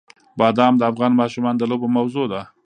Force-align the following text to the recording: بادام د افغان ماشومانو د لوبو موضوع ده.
بادام 0.39 0.73
د 0.77 0.81
افغان 0.91 1.11
ماشومانو 1.21 1.59
د 1.59 1.63
لوبو 1.71 1.87
موضوع 1.97 2.25
ده. 2.33 2.41